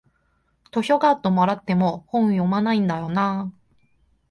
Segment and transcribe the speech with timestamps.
[0.71, 3.53] 図書カードもらっても本読まないんだよなあ